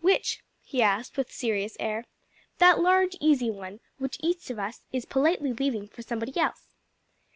"Which?" 0.00 0.42
he 0.64 0.82
asked 0.82 1.16
with 1.16 1.30
serious 1.30 1.76
air. 1.78 2.06
"That 2.58 2.80
large, 2.80 3.14
easy 3.20 3.52
one, 3.52 3.78
which 3.98 4.16
each 4.18 4.50
of 4.50 4.58
us 4.58 4.80
is 4.92 5.04
politely 5.04 5.52
leaving 5.52 5.86
for 5.86 6.02
somebody 6.02 6.36
else." 6.40 6.74